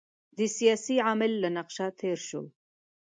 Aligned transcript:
د 0.37 0.39
سیاسي 0.57 0.95
عامل 1.05 1.31
له 1.43 1.49
نقشه 1.57 1.87
تېر 1.99 2.17
شو. 2.27 2.41